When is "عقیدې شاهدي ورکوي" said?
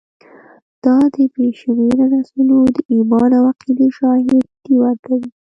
3.51-5.29